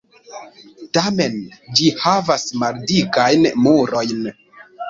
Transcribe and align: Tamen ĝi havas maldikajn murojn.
Tamen 0.97 1.35
ĝi 1.81 1.91
havas 2.05 2.47
maldikajn 2.65 3.47
murojn. 3.67 4.29